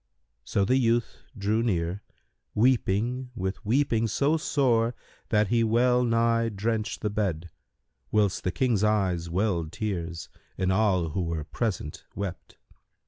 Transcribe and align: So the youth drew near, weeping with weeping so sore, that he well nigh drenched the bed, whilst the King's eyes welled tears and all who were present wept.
So 0.43 0.65
the 0.65 0.77
youth 0.77 1.17
drew 1.37 1.61
near, 1.61 2.01
weeping 2.55 3.29
with 3.35 3.63
weeping 3.63 4.07
so 4.07 4.35
sore, 4.35 4.95
that 5.29 5.49
he 5.49 5.63
well 5.63 6.03
nigh 6.03 6.49
drenched 6.49 7.01
the 7.01 7.11
bed, 7.11 7.51
whilst 8.11 8.43
the 8.43 8.51
King's 8.51 8.83
eyes 8.83 9.29
welled 9.29 9.71
tears 9.71 10.27
and 10.57 10.71
all 10.71 11.09
who 11.09 11.21
were 11.25 11.43
present 11.43 12.03
wept. 12.15 12.57